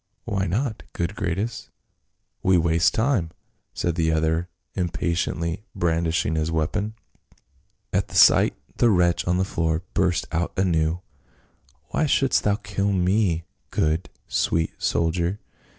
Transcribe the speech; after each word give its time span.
"Why 0.25 0.47
not, 0.47 0.81
good 0.93 1.15
Gratus. 1.15 1.69
We 2.41 2.57
waste 2.57 2.95
time," 2.95 3.29
said 3.71 3.93
the 3.93 4.11
other, 4.11 4.49
impatiently 4.73 5.63
brandishing 5.75 6.33
his 6.33 6.49
weapon. 6.49 6.95
At 7.93 8.07
the 8.07 8.15
sight 8.15 8.55
the 8.77 8.89
wretch 8.89 9.27
on 9.27 9.37
the 9.37 9.45
floor 9.45 9.83
burst 9.93 10.25
out 10.31 10.53
anew." 10.57 11.01
Why 11.91 12.07
shouldst 12.07 12.43
thou 12.43 12.55
kill 12.55 12.91
me, 12.91 13.43
good, 13.69 14.09
sweet 14.27 14.73
soldier 14.81 15.39